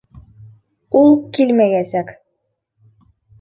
Ул 1.01 1.13
килмәйәсәк. 1.39 2.11